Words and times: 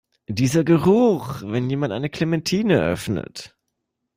Dieser 0.27 0.63
Geruch, 0.63 1.43
wenn 1.43 1.69
jemand 1.69 1.93
eine 1.93 2.09
Clementine 2.09 2.81
öffnet! 2.81 3.55